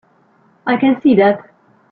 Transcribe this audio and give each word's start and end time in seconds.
I 0.65 0.77
can 0.77 0.99
see 1.03 1.13
that. 1.17 1.47